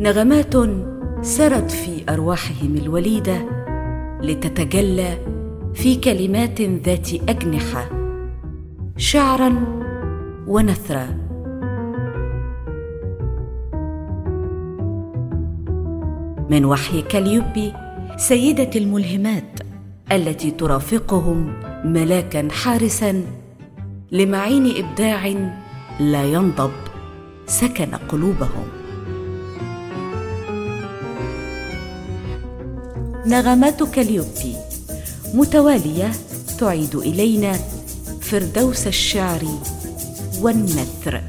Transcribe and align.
نغمات 0.00 0.54
سرت 1.22 1.70
في 1.70 2.04
أرواحهم 2.08 2.76
الوليدة 2.76 3.48
لتتجلى 4.22 5.18
في 5.74 5.96
كلمات 5.96 6.60
ذات 6.60 7.08
أجنحة 7.28 7.90
شعرا 8.96 9.54
ونثرا. 10.46 11.06
من 16.50 16.64
وحي 16.64 17.02
كاليوبي 17.02 17.72
سيدة 18.16 18.70
الملهمات 18.76 19.60
التي 20.12 20.50
ترافقهم 20.50 21.52
ملاكا 21.84 22.48
حارسا 22.50 23.24
لمعين 24.12 24.84
إبداع 24.84 25.34
لا 26.00 26.24
ينضب 26.24 26.72
سكن 27.46 27.94
قلوبهم. 27.94 28.79
نغمات 33.26 33.82
كاليوبي 33.82 34.56
متوالية 35.34 36.10
تعيد 36.58 36.94
إلينا 36.96 37.52
فردوس 38.20 38.86
الشعر 38.86 39.44
والنثر 40.40 41.22